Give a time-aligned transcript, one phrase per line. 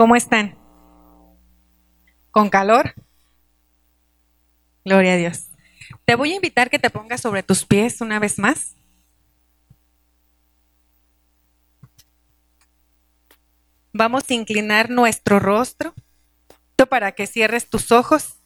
[0.00, 0.56] ¿Cómo están?
[2.30, 2.94] ¿Con calor?
[4.82, 5.48] Gloria a Dios.
[6.06, 8.76] Te voy a invitar que te pongas sobre tus pies una vez más.
[13.92, 15.92] Vamos a inclinar nuestro rostro
[16.88, 18.36] para que cierres tus ojos.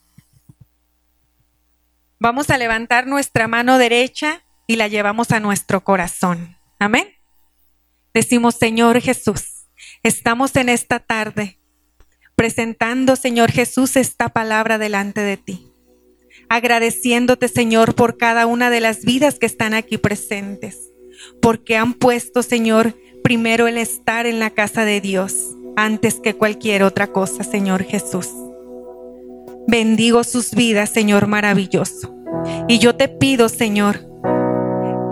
[2.18, 6.58] Vamos a levantar nuestra mano derecha y la llevamos a nuestro corazón.
[6.80, 7.14] Amén.
[8.12, 9.53] Decimos, Señor Jesús,
[10.04, 11.58] estamos en esta tarde
[12.36, 15.66] presentando, Señor Jesús, esta palabra delante de ti.
[16.48, 20.92] Agradeciéndote, Señor, por cada una de las vidas que están aquí presentes,
[21.40, 25.34] porque han puesto, Señor, primero el estar en la casa de Dios
[25.76, 28.28] antes que cualquier otra cosa, Señor Jesús.
[29.66, 32.14] Bendigo sus vidas, Señor maravilloso.
[32.68, 34.06] Y yo te pido, Señor,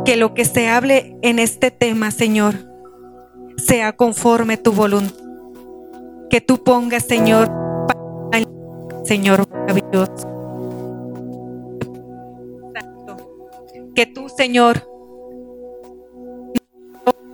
[0.05, 2.72] que lo que se hable en este tema, Señor,
[3.67, 5.15] sea conforme tu voluntad.
[6.31, 7.51] Que tú pongas, Señor,
[9.05, 10.29] Señor maravilloso.
[13.95, 14.83] Que tú, Señor,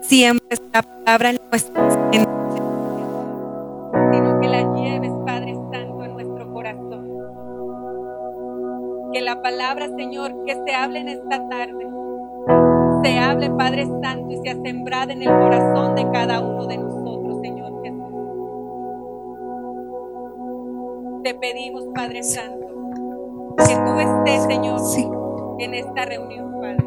[0.01, 1.99] siempre la palabra en nuestras
[4.13, 7.09] sino que la lleves, Padre Santo, en nuestro corazón.
[9.13, 11.87] Que la palabra, Señor, que se hable en esta tarde,
[13.03, 17.41] se hable, Padre Santo, y sea sembrada en el corazón de cada uno de nosotros,
[17.41, 18.03] Señor Jesús.
[21.25, 22.67] Te pedimos, Padre Santo,
[23.59, 24.81] que tú estés, Señor,
[25.59, 26.87] en esta reunión, Padre.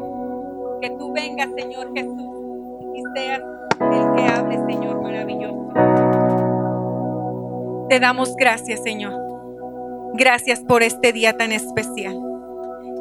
[0.80, 2.18] Que tú vengas, Señor Jesús,
[2.94, 3.42] y seas
[3.80, 5.72] el que hable, Señor maravilloso.
[7.88, 9.12] Te damos gracias, Señor.
[10.14, 12.31] Gracias por este día tan especial.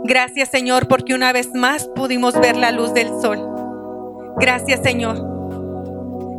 [0.03, 3.39] Gracias, Señor, porque una vez más pudimos ver la luz del sol.
[4.37, 5.17] Gracias, Señor.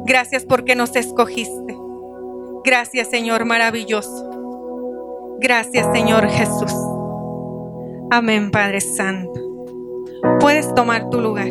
[0.05, 1.77] Gracias porque nos escogiste.
[2.65, 4.31] Gracias, Señor maravilloso.
[5.41, 6.73] Gracias, Señor Jesús.
[8.11, 9.33] Amén, Padre Santo.
[10.41, 11.49] Puedes tomar tu lugar.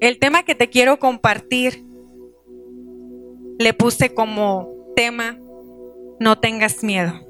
[0.00, 1.86] El tema que te quiero compartir
[3.58, 5.38] le puse como tema,
[6.20, 7.25] no tengas miedo.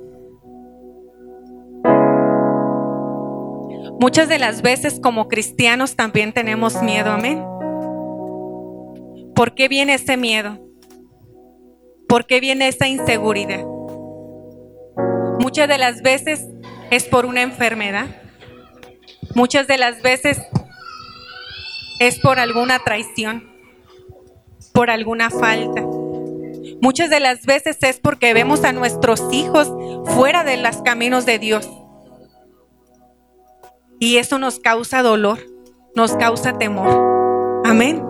[3.98, 7.42] Muchas de las veces como cristianos también tenemos miedo, amén.
[9.34, 10.58] ¿Por qué viene ese miedo?
[12.08, 13.64] ¿Por qué viene esa inseguridad?
[15.40, 16.46] Muchas de las veces
[16.90, 18.06] es por una enfermedad.
[19.34, 20.40] Muchas de las veces
[21.98, 23.48] es por alguna traición,
[24.72, 25.82] por alguna falta.
[26.82, 29.72] Muchas de las veces es porque vemos a nuestros hijos
[30.14, 31.68] fuera de los caminos de Dios.
[33.98, 35.38] Y eso nos causa dolor,
[35.94, 37.62] nos causa temor.
[37.64, 38.02] Amén.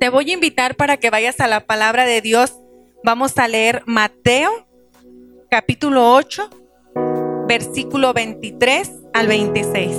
[0.00, 2.54] Te voy a invitar para que vayas a la palabra de Dios.
[3.04, 4.50] Vamos a leer Mateo
[5.48, 6.48] capítulo 8,
[7.46, 9.96] versículo 23 al 26.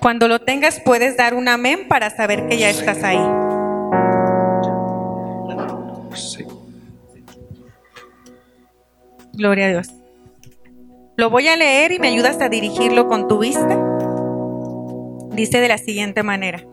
[0.00, 3.43] Cuando lo tengas puedes dar un amén para saber que ya estás ahí.
[9.32, 9.88] Gloria a Dios.
[11.16, 13.78] Lo voy a leer y me ayudas a dirigirlo con tu vista.
[15.32, 16.64] Dice de la siguiente manera.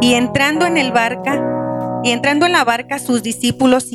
[0.00, 3.88] Y entrando en el barca, y entrando en la barca, sus discípulos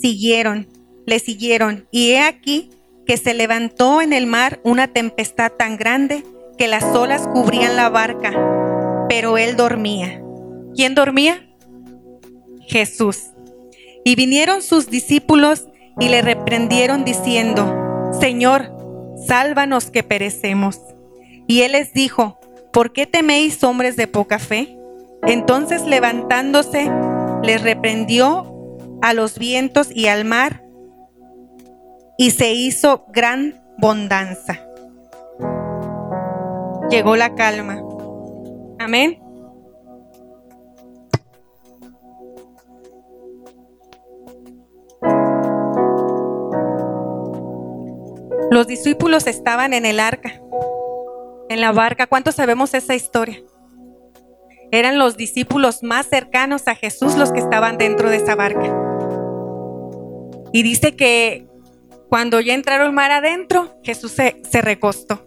[0.00, 0.66] siguieron,
[1.06, 1.86] le siguieron.
[1.90, 2.70] Y he aquí
[3.06, 6.24] que se levantó en el mar una tempestad tan grande
[6.58, 10.23] que las olas cubrían la barca, pero él dormía.
[10.74, 11.46] ¿Quién dormía?
[12.66, 13.30] Jesús.
[14.04, 15.66] Y vinieron sus discípulos
[15.98, 18.72] y le reprendieron diciendo, Señor,
[19.26, 20.80] sálvanos que perecemos.
[21.46, 22.38] Y él les dijo,
[22.72, 24.76] ¿por qué teméis hombres de poca fe?
[25.26, 26.90] Entonces levantándose,
[27.42, 30.64] les reprendió a los vientos y al mar,
[32.16, 34.60] y se hizo gran bondanza.
[36.90, 37.82] Llegó la calma.
[38.78, 39.23] Amén.
[48.50, 50.40] Los discípulos estaban en el arca,
[51.48, 52.06] en la barca.
[52.06, 53.42] ¿Cuántos sabemos esa historia?
[54.70, 58.74] Eran los discípulos más cercanos a Jesús los que estaban dentro de esa barca.
[60.52, 61.46] Y dice que
[62.08, 65.26] cuando ya entraron mar adentro, Jesús se, se recostó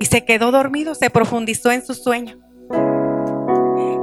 [0.00, 2.38] y se quedó dormido, se profundizó en su sueño.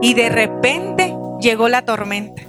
[0.01, 2.43] Y de repente llegó la tormenta.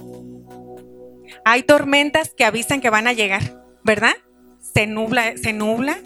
[1.43, 4.13] Hay tormentas que avisan que van a llegar, ¿verdad?
[4.73, 5.97] Se nubla, se nubla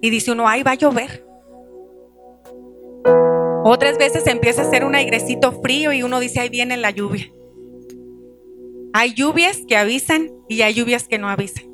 [0.00, 1.24] y dice uno, ay, va a llover.
[3.64, 7.32] Otras veces empieza a hacer un airecito frío y uno dice, ahí viene la lluvia.
[8.92, 11.64] Hay lluvias que avisan y hay lluvias que no avisan.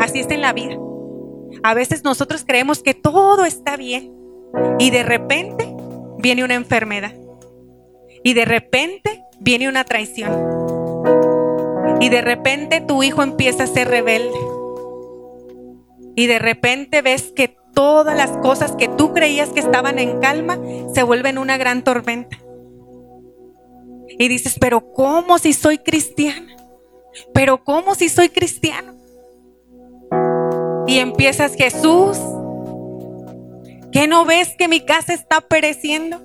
[0.00, 0.76] Así es en la vida.
[1.62, 4.12] A veces nosotros creemos que todo está bien
[4.78, 5.74] y de repente
[6.18, 7.14] viene una enfermedad.
[8.22, 10.32] Y de repente viene una traición.
[12.00, 14.53] Y de repente tu hijo empieza a ser rebelde.
[16.14, 20.58] Y de repente ves que todas las cosas que tú creías que estaban en calma
[20.94, 22.38] se vuelven una gran tormenta.
[24.18, 26.56] Y dices, pero ¿cómo si soy cristiana?
[27.32, 28.94] Pero ¿cómo si soy cristiano?
[30.86, 32.18] Y empiezas, Jesús,
[33.92, 36.20] ¿qué no ves que mi casa está pereciendo?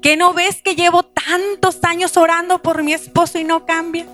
[0.00, 4.06] ¿Qué no ves que llevo tantos años orando por mi esposo y no cambia?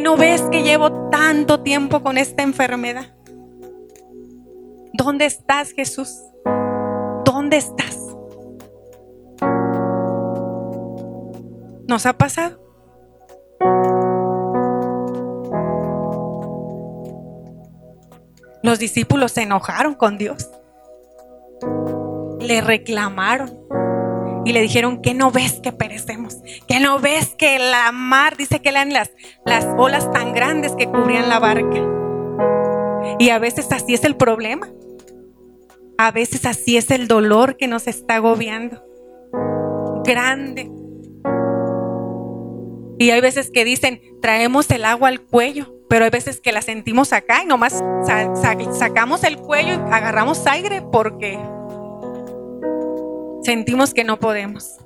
[0.00, 3.14] ¿Qué no ves que llevo tanto tiempo con esta enfermedad?
[4.94, 6.22] ¿Dónde estás, Jesús?
[7.26, 7.98] ¿Dónde estás?
[11.86, 12.58] ¿Nos ha pasado?
[18.62, 20.50] Los discípulos se enojaron con Dios.
[22.40, 23.50] Le reclamaron
[24.44, 28.60] y le dijeron que no ves que perecemos, que no ves que la mar, dice
[28.60, 29.10] que eran las,
[29.44, 31.80] las olas tan grandes que cubrían la barca.
[33.18, 34.68] Y a veces así es el problema.
[35.98, 38.82] A veces así es el dolor que nos está agobiando.
[40.04, 40.70] Grande.
[42.98, 46.62] Y hay veces que dicen, traemos el agua al cuello, pero hay veces que la
[46.62, 47.82] sentimos acá y nomás
[48.78, 51.38] sacamos el cuello y agarramos aire porque
[53.42, 54.76] sentimos que no podemos.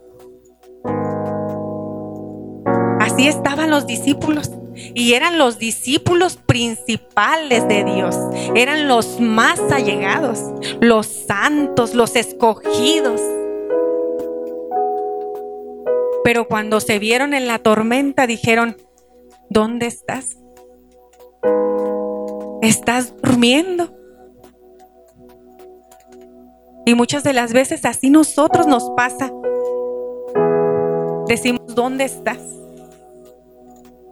[3.01, 4.51] Así estaban los discípulos.
[4.95, 8.17] Y eran los discípulos principales de Dios.
[8.57, 10.41] Eran los más allegados,
[10.81, 13.21] los santos, los escogidos.
[16.25, 18.77] Pero cuando se vieron en la tormenta dijeron,
[19.51, 20.39] ¿dónde estás?
[22.63, 23.95] ¿Estás durmiendo?
[26.87, 29.33] Y muchas de las veces así nosotros nos pasa.
[31.27, 32.41] Decimos, ¿dónde estás?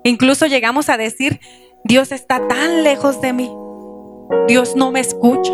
[0.05, 1.41] Incluso llegamos a decir,
[1.85, 3.55] Dios está tan lejos de mí.
[4.49, 5.53] Dios no me escucha.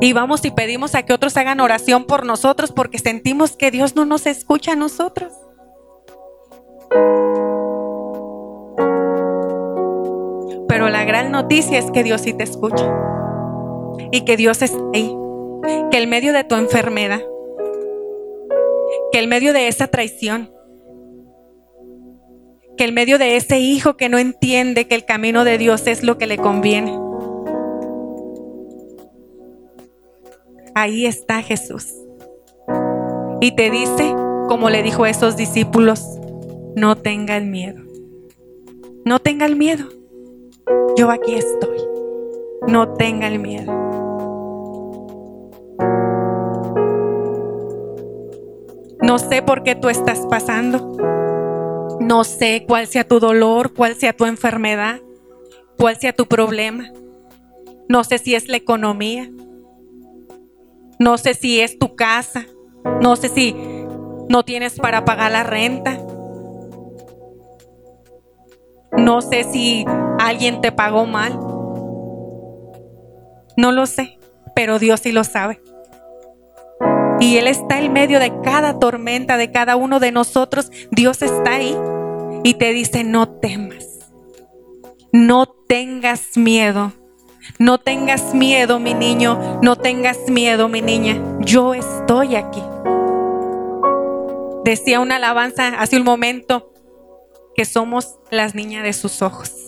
[0.00, 3.94] Y vamos y pedimos a que otros hagan oración por nosotros porque sentimos que Dios
[3.94, 5.32] no nos escucha a nosotros.
[10.68, 12.86] Pero la gran noticia es que Dios sí te escucha
[14.10, 15.14] y que Dios está ahí.
[15.90, 17.22] Que en medio de tu enfermedad,
[19.12, 20.50] que en medio de esa traición,
[22.76, 26.02] que en medio de ese hijo que no entiende que el camino de Dios es
[26.02, 26.98] lo que le conviene,
[30.74, 31.92] ahí está Jesús.
[33.40, 34.14] Y te dice,
[34.48, 36.02] como le dijo a esos discípulos,
[36.76, 37.82] no tengan miedo.
[39.04, 39.88] No tengan miedo.
[40.96, 41.97] Yo aquí estoy.
[42.66, 43.72] No tengan miedo.
[49.00, 50.96] No sé por qué tú estás pasando.
[52.00, 55.00] No sé cuál sea tu dolor, cuál sea tu enfermedad,
[55.78, 56.90] cuál sea tu problema.
[57.88, 59.30] No sé si es la economía.
[60.98, 62.44] No sé si es tu casa.
[63.00, 63.54] No sé si
[64.28, 65.98] no tienes para pagar la renta.
[68.96, 69.84] No sé si
[70.18, 71.38] alguien te pagó mal.
[73.58, 74.20] No lo sé,
[74.54, 75.60] pero Dios sí lo sabe.
[77.18, 80.70] Y Él está en medio de cada tormenta, de cada uno de nosotros.
[80.92, 81.76] Dios está ahí
[82.44, 84.12] y te dice, no temas,
[85.12, 86.92] no tengas miedo.
[87.58, 91.20] No tengas miedo, mi niño, no tengas miedo, mi niña.
[91.40, 92.62] Yo estoy aquí.
[94.64, 96.72] Decía una alabanza hace un momento
[97.56, 99.67] que somos las niñas de sus ojos.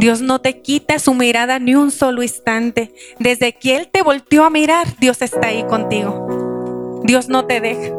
[0.00, 2.94] Dios no te quita su mirada ni un solo instante.
[3.18, 7.02] Desde que Él te volteó a mirar, Dios está ahí contigo.
[7.04, 7.90] Dios no te deja.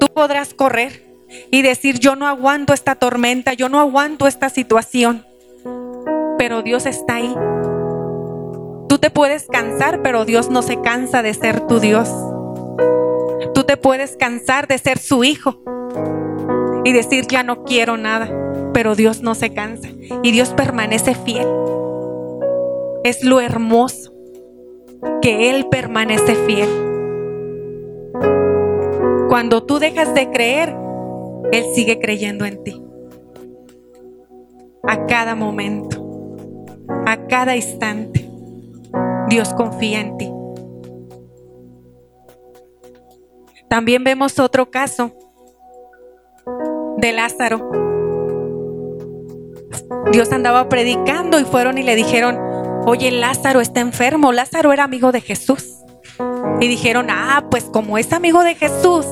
[0.00, 1.06] Tú podrás correr
[1.52, 5.24] y decir, yo no aguanto esta tormenta, yo no aguanto esta situación.
[6.36, 7.32] Pero Dios está ahí.
[8.88, 12.08] Tú te puedes cansar, pero Dios no se cansa de ser tu Dios.
[13.54, 15.62] Tú te puedes cansar de ser su hijo
[16.84, 19.88] y decir, ya no quiero nada pero Dios no se cansa
[20.22, 21.46] y Dios permanece fiel.
[23.04, 24.12] Es lo hermoso
[25.22, 26.68] que Él permanece fiel.
[29.28, 30.76] Cuando tú dejas de creer,
[31.52, 32.82] Él sigue creyendo en ti.
[34.82, 36.04] A cada momento,
[37.06, 38.28] a cada instante,
[39.28, 40.30] Dios confía en ti.
[43.68, 45.12] También vemos otro caso
[46.96, 47.70] de Lázaro.
[50.12, 52.38] Dios andaba predicando y fueron y le dijeron,
[52.86, 54.32] oye, Lázaro está enfermo.
[54.32, 55.76] Lázaro era amigo de Jesús.
[56.60, 59.06] Y dijeron, ah, pues como es amigo de Jesús,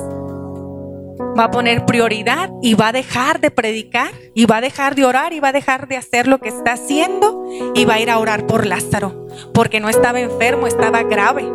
[1.38, 5.04] va a poner prioridad y va a dejar de predicar y va a dejar de
[5.04, 7.44] orar y va a dejar de hacer lo que está haciendo
[7.74, 11.50] y va a ir a orar por Lázaro, porque no estaba enfermo, estaba grave,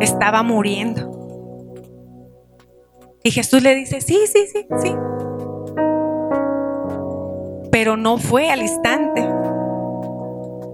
[0.00, 1.08] estaba muriendo.
[3.22, 4.94] Y Jesús le dice, sí, sí, sí, sí.
[7.70, 9.26] Pero no fue al instante.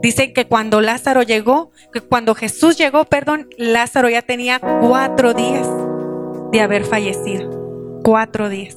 [0.03, 5.69] Dicen que cuando Lázaro llegó, que cuando Jesús llegó, perdón, Lázaro ya tenía cuatro días
[6.53, 8.01] de haber fallecido.
[8.05, 8.77] Cuatro días.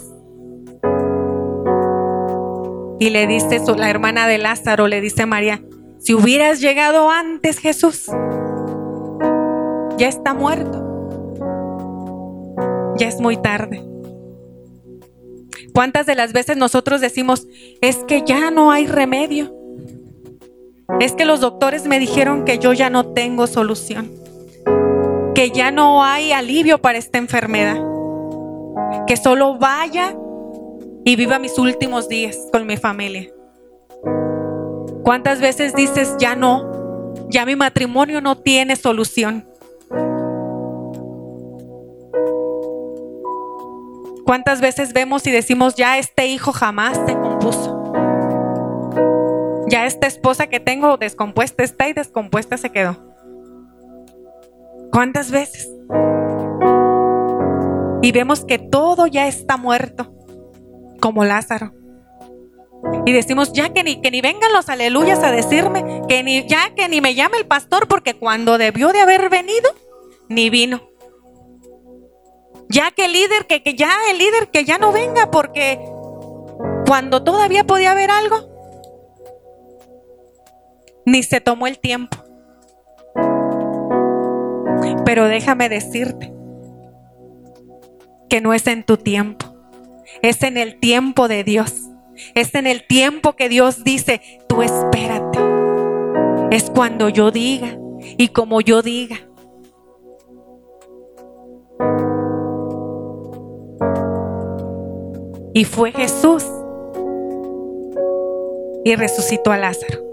[3.00, 5.62] Y le dice la hermana de Lázaro, le dice María,
[6.00, 8.08] si hubieras llegado antes Jesús,
[9.98, 10.86] ya está muerto.
[12.98, 13.89] Ya es muy tarde.
[15.74, 17.48] ¿Cuántas de las veces nosotros decimos,
[17.82, 19.54] es que ya no hay remedio?
[21.00, 24.12] Es que los doctores me dijeron que yo ya no tengo solución,
[25.36, 27.78] que ya no hay alivio para esta enfermedad,
[29.08, 30.16] que solo vaya
[31.06, 33.30] y viva mis últimos días con mi familia.
[35.04, 39.49] ¿Cuántas veces dices, ya no, ya mi matrimonio no tiene solución?
[44.30, 47.92] ¿Cuántas veces vemos y decimos, ya este hijo jamás se compuso?
[49.68, 53.12] Ya esta esposa que tengo descompuesta está y descompuesta se quedó.
[54.92, 55.68] ¿Cuántas veces?
[58.04, 60.14] Y vemos que todo ya está muerto,
[61.02, 61.74] como Lázaro.
[63.08, 66.76] Y decimos, ya que ni, que ni vengan los aleluyas a decirme, que ni, ya
[66.76, 69.72] que ni me llame el pastor, porque cuando debió de haber venido,
[70.28, 70.89] ni vino.
[72.70, 75.80] Ya que el líder, que, que ya el líder que ya no venga, porque
[76.88, 78.48] cuando todavía podía haber algo,
[81.06, 82.18] ni se tomó el tiempo.
[85.06, 86.32] Pero déjame decirte
[88.30, 89.48] que no es en tu tiempo,
[90.22, 91.90] es en el tiempo de Dios.
[92.36, 95.40] Es en el tiempo que Dios dice, tú espérate.
[96.52, 97.78] Es cuando yo diga
[98.18, 99.29] y como yo diga.
[105.60, 106.46] Y fue Jesús
[108.86, 110.06] y resucitó a Lázaro.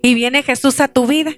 [0.00, 1.32] Y viene Jesús a tu vida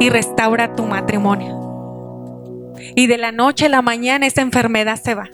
[0.00, 2.74] y restaura tu matrimonio.
[2.94, 5.30] Y de la noche a la mañana esa enfermedad se va.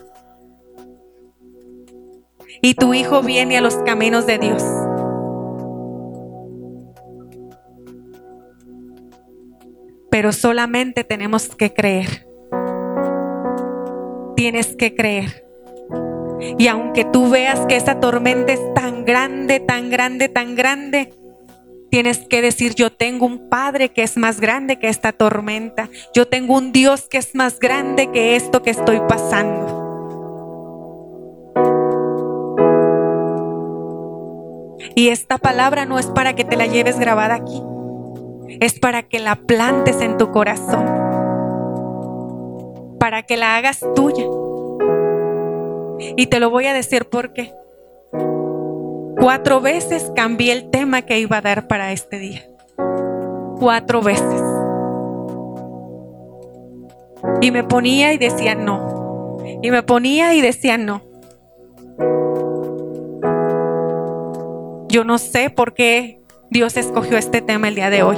[2.61, 4.63] Y tu hijo viene a los caminos de Dios.
[10.09, 12.26] Pero solamente tenemos que creer.
[14.37, 15.43] Tienes que creer.
[16.57, 21.11] Y aunque tú veas que esa tormenta es tan grande, tan grande, tan grande,
[21.89, 25.89] Tienes que decir, yo tengo un Padre que es más grande que esta tormenta.
[26.13, 29.85] Yo tengo un Dios que es más grande que esto que estoy pasando.
[34.95, 37.63] Y esta palabra no es para que te la lleves grabada aquí.
[38.59, 40.96] Es para que la plantes en tu corazón.
[43.07, 44.25] Para que la hagas tuya.
[46.17, 47.53] Y te lo voy a decir por qué.
[49.17, 52.43] Cuatro veces cambié el tema que iba a dar para este día.
[53.61, 54.41] Cuatro veces.
[57.39, 59.37] Y me ponía y decía no.
[59.63, 61.01] Y me ponía y decía no.
[64.89, 68.17] Yo no sé por qué Dios escogió este tema el día de hoy.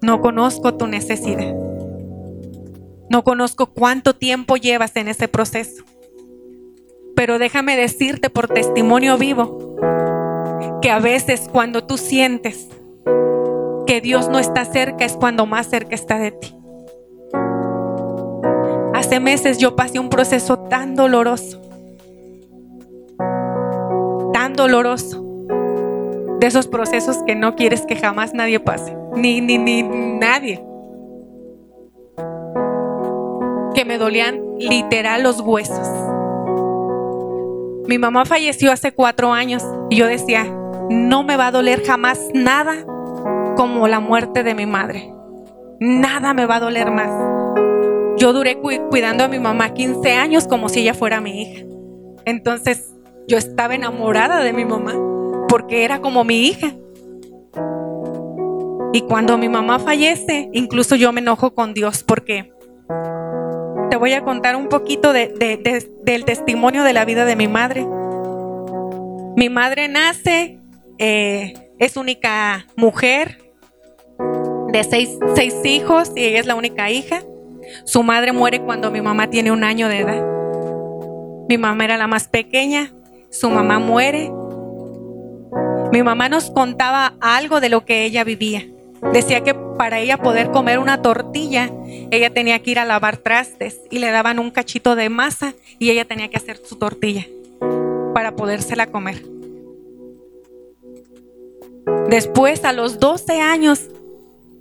[0.00, 1.71] No conozco tu necesidad.
[3.12, 5.84] No conozco cuánto tiempo llevas en ese proceso.
[7.14, 9.76] Pero déjame decirte por testimonio vivo
[10.80, 12.68] que a veces cuando tú sientes
[13.86, 16.56] que Dios no está cerca es cuando más cerca está de ti.
[18.94, 21.60] Hace meses yo pasé un proceso tan doloroso,
[24.32, 25.22] tan doloroso,
[26.40, 30.71] de esos procesos que no quieres que jamás nadie pase, ni, ni, ni nadie.
[33.74, 35.88] Que me dolían literal los huesos
[37.86, 40.44] mi mamá falleció hace cuatro años y yo decía,
[40.88, 42.86] no me va a doler jamás nada
[43.56, 45.12] como la muerte de mi madre.
[45.80, 47.10] Nada me va a doler más.
[48.16, 51.66] yo duré cuidando a mi mamá 15 años como si ella fuera mi hija.
[52.24, 52.94] Entonces
[53.26, 54.94] yo estaba enamorada de mi mamá
[55.48, 56.72] porque era como mi hija.
[58.92, 62.51] Y cuando mi mamá fallece, incluso yo me enojo con Dios porque
[64.02, 67.86] voy a contar un poquito del testimonio de la vida de mi madre.
[69.36, 70.58] Mi madre nace,
[70.98, 73.38] eh, es única mujer
[74.72, 77.22] de seis, seis hijos y ella es la única hija.
[77.84, 80.26] Su madre muere cuando mi mamá tiene un año de edad.
[81.48, 82.92] Mi mamá era la más pequeña,
[83.30, 84.32] su mamá muere.
[85.92, 88.66] Mi mamá nos contaba algo de lo que ella vivía.
[89.10, 91.70] Decía que para ella poder comer una tortilla,
[92.10, 95.90] ella tenía que ir a lavar trastes y le daban un cachito de masa y
[95.90, 97.26] ella tenía que hacer su tortilla
[98.14, 99.24] para podérsela comer.
[102.08, 103.88] Después, a los 12 años,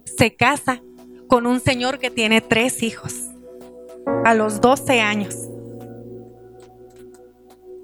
[0.06, 0.82] se casa
[1.28, 3.14] con un señor que tiene tres hijos.
[4.26, 5.36] A los 12 años.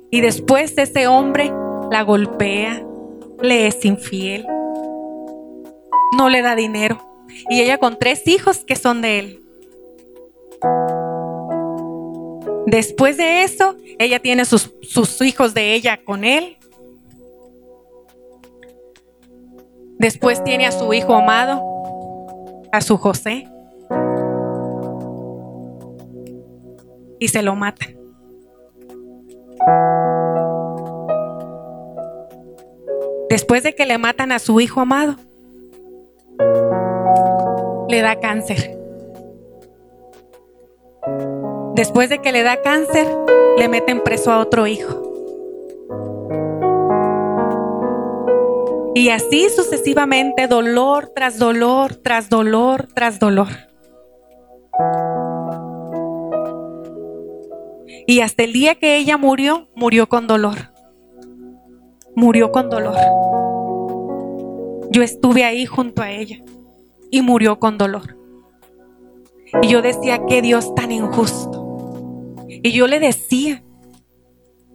[0.09, 1.53] Y después ese hombre
[1.91, 2.83] la golpea,
[3.41, 4.45] le es infiel
[6.15, 7.01] no le da dinero.
[7.49, 9.41] Y ella con tres hijos que son de él.
[12.65, 16.57] Después de eso, ella tiene sus, sus hijos de ella con él.
[19.99, 21.63] Después tiene a su hijo amado,
[22.71, 23.47] a su José.
[27.19, 27.87] Y se lo mata.
[33.29, 35.15] Después de que le matan a su hijo amado,
[37.89, 38.77] le da cáncer.
[41.73, 43.07] Después de que le da cáncer,
[43.57, 45.03] le meten preso a otro hijo.
[48.93, 53.47] Y así sucesivamente, dolor tras dolor, tras dolor, tras dolor.
[58.07, 60.57] Y hasta el día que ella murió, murió con dolor.
[62.15, 62.97] Murió con dolor.
[64.89, 66.41] Yo estuve ahí junto a ella
[67.11, 68.17] y murió con dolor.
[69.61, 71.65] Y yo decía, qué Dios tan injusto.
[72.47, 73.63] Y yo le decía,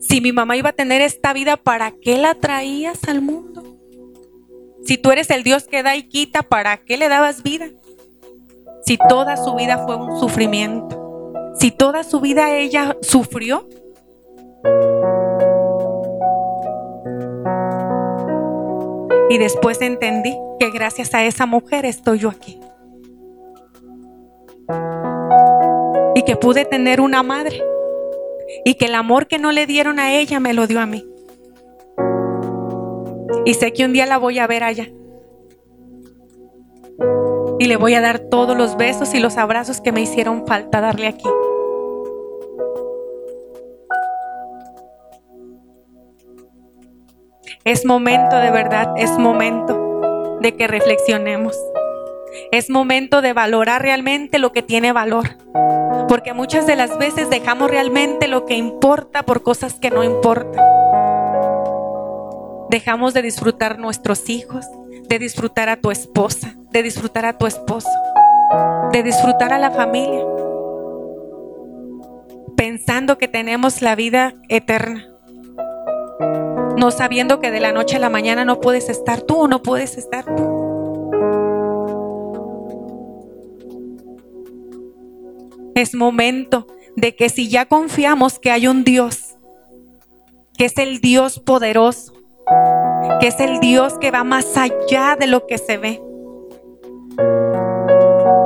[0.01, 3.63] si mi mamá iba a tener esta vida, ¿para qué la traías al mundo?
[4.85, 7.69] Si tú eres el Dios que da y quita, ¿para qué le dabas vida?
[8.85, 13.69] Si toda su vida fue un sufrimiento, si toda su vida ella sufrió,
[19.33, 22.61] Y después entendí que gracias a esa mujer estoy yo aquí.
[26.15, 27.63] Y que pude tener una madre.
[28.67, 31.07] Y que el amor que no le dieron a ella me lo dio a mí.
[33.47, 34.91] Y sé que un día la voy a ver allá.
[37.59, 40.83] Y le voy a dar todos los besos y los abrazos que me hicieron falta
[40.83, 41.25] darle aquí.
[47.65, 51.57] Es momento de verdad, es momento de que reflexionemos.
[52.51, 55.37] Es momento de valorar realmente lo que tiene valor.
[56.09, 60.61] Porque muchas de las veces dejamos realmente lo que importa por cosas que no importan.
[62.69, 64.67] Dejamos de disfrutar nuestros hijos,
[65.09, 67.91] de disfrutar a tu esposa, de disfrutar a tu esposo,
[68.91, 70.25] de disfrutar a la familia,
[72.57, 75.12] pensando que tenemos la vida eterna
[76.77, 79.97] no sabiendo que de la noche a la mañana no puedes estar tú no puedes
[79.97, 80.63] estar tú.
[85.75, 89.37] Es momento de que si ya confiamos que hay un Dios,
[90.57, 92.13] que es el Dios poderoso,
[93.21, 96.03] que es el Dios que va más allá de lo que se ve,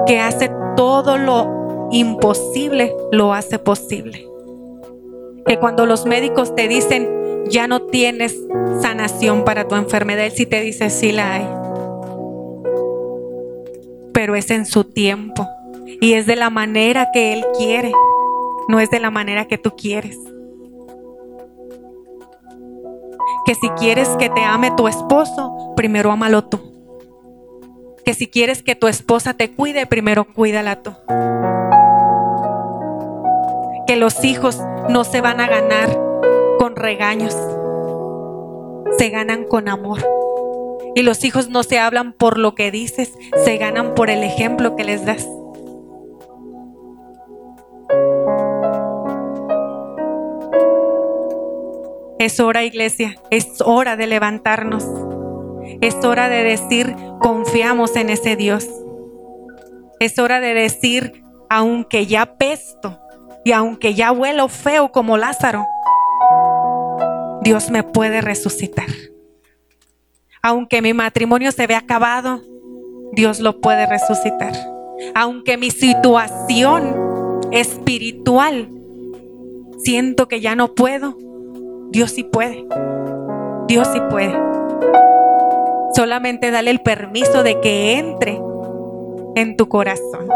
[0.06, 4.26] que hace todo lo imposible, lo hace posible.
[5.46, 7.15] Que cuando los médicos te dicen,
[7.48, 8.37] ya no tienes
[8.80, 10.26] sanación para tu enfermedad.
[10.26, 11.48] Él sí te dice, sí la hay.
[14.12, 15.46] Pero es en su tiempo.
[16.00, 17.92] Y es de la manera que Él quiere.
[18.68, 20.18] No es de la manera que tú quieres.
[23.44, 26.61] Que si quieres que te ame tu esposo, primero ámalo tú.
[28.04, 30.92] Que si quieres que tu esposa te cuide, primero cuídala tú.
[33.87, 36.05] Que los hijos no se van a ganar
[36.76, 37.34] regaños,
[38.98, 40.06] se ganan con amor.
[40.94, 43.12] Y los hijos no se hablan por lo que dices,
[43.44, 45.26] se ganan por el ejemplo que les das.
[52.18, 54.86] Es hora, iglesia, es hora de levantarnos.
[55.80, 58.66] Es hora de decir, confiamos en ese Dios.
[60.00, 62.98] Es hora de decir, aunque ya pesto
[63.44, 65.66] y aunque ya huelo feo como Lázaro,
[67.46, 68.88] Dios me puede resucitar.
[70.42, 72.42] Aunque mi matrimonio se ve acabado,
[73.12, 74.52] Dios lo puede resucitar.
[75.14, 78.68] Aunque mi situación espiritual
[79.78, 81.16] siento que ya no puedo,
[81.90, 82.66] Dios sí puede.
[83.68, 84.37] Dios sí puede.
[85.94, 88.40] Solamente dale el permiso de que entre
[89.37, 90.26] en tu corazón.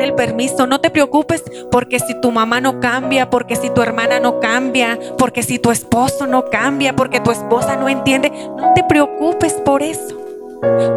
[0.00, 4.20] El permiso, no te preocupes porque si tu mamá no cambia, porque si tu hermana
[4.20, 8.84] no cambia, porque si tu esposo no cambia, porque tu esposa no entiende, no te
[8.84, 10.16] preocupes por eso.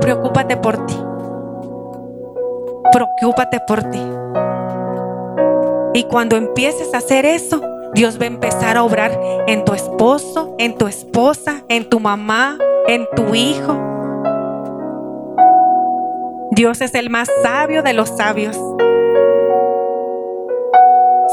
[0.01, 0.95] Preocúpate por ti.
[2.91, 4.01] Preocúpate por ti.
[5.93, 7.61] Y cuando empieces a hacer eso,
[7.93, 12.57] Dios va a empezar a obrar en tu esposo, en tu esposa, en tu mamá,
[12.87, 13.90] en tu hijo.
[16.53, 18.59] Dios es el más sabio de los sabios.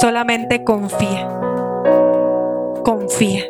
[0.01, 1.29] Solamente confía.
[2.85, 3.43] Confía.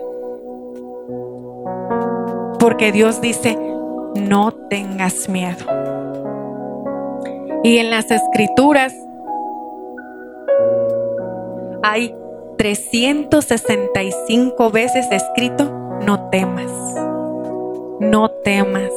[2.58, 3.58] Porque Dios dice,
[4.14, 5.66] no tengas miedo.
[7.62, 8.94] Y en las escrituras
[11.82, 12.16] hay
[12.56, 16.72] 365 veces escrito, no temas,
[18.00, 18.90] no temas.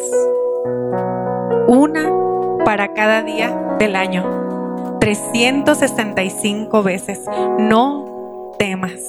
[1.67, 2.20] Una
[2.65, 4.97] para cada día del año.
[4.99, 7.19] 365 veces,
[7.57, 9.01] no temas,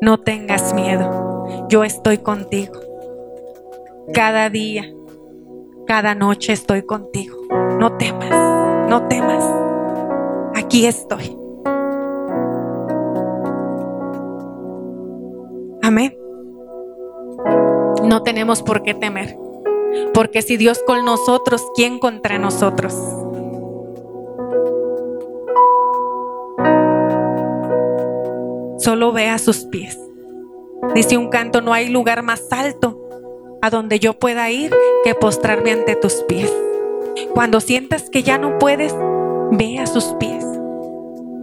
[0.00, 1.66] no tengas miedo.
[1.68, 2.74] Yo estoy contigo.
[4.14, 4.84] Cada día,
[5.86, 7.36] cada noche estoy contigo.
[7.78, 8.30] No temas,
[8.88, 9.44] no temas.
[10.54, 11.36] Aquí estoy.
[15.82, 16.16] Amén.
[18.04, 19.36] No tenemos por qué temer.
[20.14, 22.94] Porque si Dios con nosotros, ¿quién contra nosotros?
[28.78, 29.98] Solo ve a sus pies.
[30.94, 32.98] Dice un canto, no hay lugar más alto
[33.62, 34.74] a donde yo pueda ir
[35.04, 36.50] que postrarme ante tus pies.
[37.34, 38.94] Cuando sientas que ya no puedes,
[39.52, 40.44] ve a sus pies.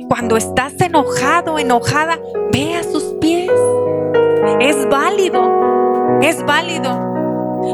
[0.08, 2.20] Cuando estás enojado, enojada,
[2.52, 3.52] ve a sus pies.
[4.60, 7.07] Es válido, es válido.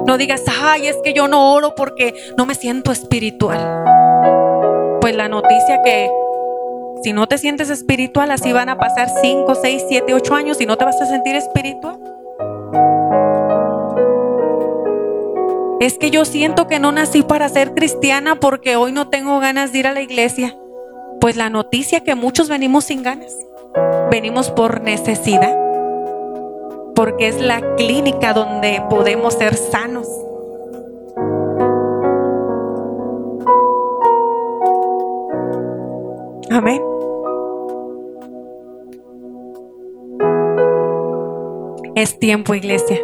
[0.06, 3.84] No digas, ay, es que yo no oro porque no me siento espiritual.
[5.00, 6.10] Pues la noticia que
[7.04, 10.66] si no te sientes espiritual, así van a pasar 5, 6, 7, 8 años y
[10.66, 12.00] no te vas a sentir espiritual.
[15.80, 19.74] Es que yo siento que no nací para ser cristiana porque hoy no tengo ganas
[19.74, 20.58] de ir a la iglesia.
[21.20, 23.36] Pues la noticia que muchos venimos sin ganas.
[24.10, 25.63] Venimos por necesidad
[26.96, 30.08] porque es la clínica donde podemos ser sanos.
[36.52, 36.82] Amén.
[41.96, 43.00] Es tiempo, iglesia.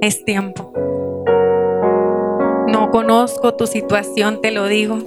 [0.00, 0.72] Es tiempo.
[2.68, 4.98] No conozco tu situación, te lo digo.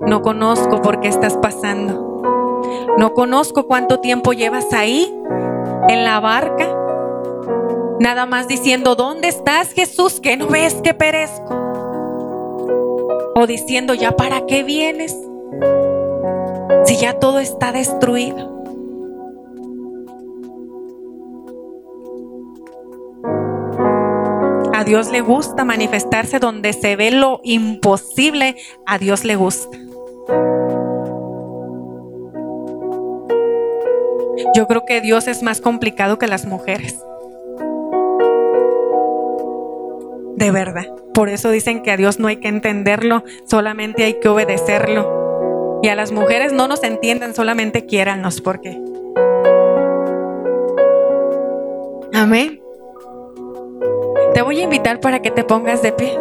[0.00, 2.15] No conozco por qué estás pasando.
[2.98, 5.12] No conozco cuánto tiempo llevas ahí
[5.88, 6.66] en la barca,
[8.00, 10.20] nada más diciendo, ¿dónde estás Jesús?
[10.20, 11.54] Que no ves que perezco.
[13.34, 15.14] O diciendo, ¿ya para qué vienes?
[16.86, 18.56] Si ya todo está destruido.
[24.72, 28.56] A Dios le gusta manifestarse donde se ve lo imposible.
[28.86, 29.76] A Dios le gusta.
[34.56, 36.98] Yo creo que Dios es más complicado que las mujeres.
[40.34, 40.86] De verdad.
[41.12, 45.80] Por eso dicen que a Dios no hay que entenderlo, solamente hay que obedecerlo.
[45.82, 48.80] Y a las mujeres no nos entienden, solamente quiérannos porque.
[52.14, 52.62] Amén.
[54.32, 56.18] Te voy a invitar para que te pongas de pie.